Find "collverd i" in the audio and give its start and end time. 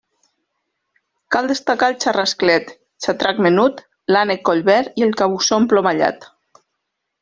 4.53-5.09